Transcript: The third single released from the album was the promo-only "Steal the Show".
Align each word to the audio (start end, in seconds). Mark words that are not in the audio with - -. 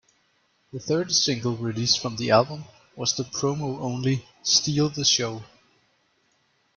The 0.73 0.79
third 0.79 1.11
single 1.13 1.55
released 1.57 1.99
from 2.01 2.15
the 2.15 2.31
album 2.31 2.63
was 2.95 3.13
the 3.15 3.21
promo-only 3.23 4.25
"Steal 4.41 4.89
the 4.89 5.05
Show". 5.05 5.43